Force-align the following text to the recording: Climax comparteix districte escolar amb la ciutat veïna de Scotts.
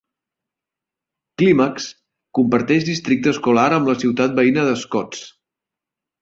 Climax 1.41 1.85
comparteix 2.39 2.87
districte 2.87 3.31
escolar 3.35 3.67
amb 3.77 3.93
la 3.93 3.97
ciutat 4.05 4.35
veïna 4.41 4.65
de 4.71 4.75
Scotts. 4.87 5.23